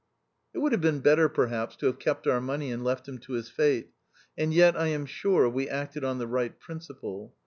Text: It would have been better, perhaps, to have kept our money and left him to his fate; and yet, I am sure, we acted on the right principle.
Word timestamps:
It 0.55 0.57
would 0.57 0.71
have 0.71 0.81
been 0.81 1.01
better, 1.01 1.29
perhaps, 1.29 1.75
to 1.75 1.85
have 1.85 1.99
kept 1.99 2.25
our 2.25 2.41
money 2.41 2.71
and 2.71 2.83
left 2.83 3.07
him 3.07 3.19
to 3.19 3.33
his 3.33 3.49
fate; 3.49 3.91
and 4.35 4.51
yet, 4.51 4.75
I 4.75 4.87
am 4.87 5.05
sure, 5.05 5.47
we 5.47 5.69
acted 5.69 6.03
on 6.03 6.17
the 6.17 6.25
right 6.25 6.59
principle. 6.59 7.35